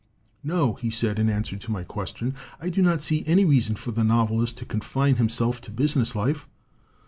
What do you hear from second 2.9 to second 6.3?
see any reason for the novelist to confine himself to business